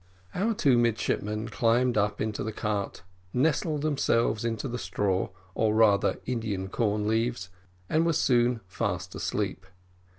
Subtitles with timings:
[0.33, 3.03] Our two midshipmen climbed up into the cart,
[3.33, 7.51] nestled themselves into the straw, or rather Indian corn leaves,
[7.87, 9.63] and were soon fast asleep.